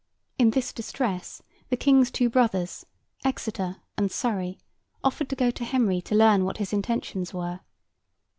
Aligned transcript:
In 0.39 0.49
this 0.49 0.73
distress, 0.73 1.43
the 1.69 1.77
King's 1.77 2.09
two 2.09 2.27
brothers, 2.27 2.87
Exeter 3.23 3.75
and 3.99 4.11
Surrey, 4.11 4.57
offered 5.03 5.29
to 5.29 5.35
go 5.35 5.51
to 5.51 5.63
Henry 5.63 6.01
to 6.01 6.15
learn 6.15 6.43
what 6.43 6.57
his 6.57 6.73
intentions 6.73 7.35
were. 7.35 7.59